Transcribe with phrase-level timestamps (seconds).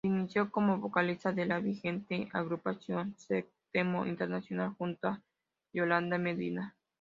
[0.03, 5.21] Se inició como vocalista de la vigente Agrupación Sexteto Internacional junto a
[5.73, 6.75] Yolanda Medina.